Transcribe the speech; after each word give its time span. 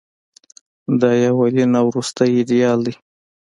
دای 1.01 1.17
یې 1.21 1.29
اولین 1.35 1.71
او 1.79 1.85
وروستۍ 1.91 2.29
ایډیال 2.35 2.79
دی. 2.85 2.93